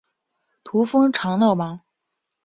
[0.63, 1.79] 徙封长乐王。